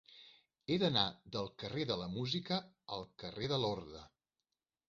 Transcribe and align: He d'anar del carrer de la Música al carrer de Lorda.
He 0.69 0.77
d'anar 0.83 1.03
del 1.35 1.51
carrer 1.63 1.85
de 1.91 1.99
la 2.05 2.09
Música 2.15 2.59
al 2.97 3.07
carrer 3.25 3.51
de 3.55 3.61
Lorda. 3.67 4.07